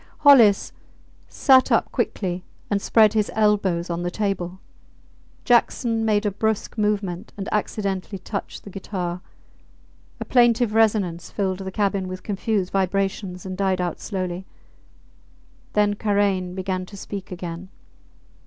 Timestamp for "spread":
2.81-3.13